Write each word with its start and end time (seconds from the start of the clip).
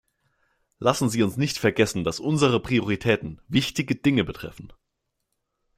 Lassen 0.79 1.09
Sie 1.09 1.21
uns 1.21 1.37
nicht 1.37 1.59
vergessen, 1.59 2.03
dass 2.03 2.19
unsere 2.19 2.59
Prioritäten 2.59 3.39
wichtige 3.47 3.93
Dinge 3.95 4.23
betreffen. 4.23 4.73